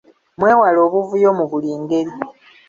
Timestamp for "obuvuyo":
0.87-1.29